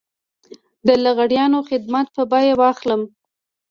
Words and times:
د 0.87 0.89
لغړیانو 1.03 1.59
خدمات 1.69 2.07
په 2.15 2.23
بيه 2.31 2.53
واخلم. 2.61 3.01